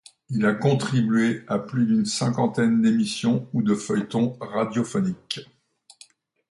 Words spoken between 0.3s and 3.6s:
a contribué à plus d'une cinquantaine d'émissions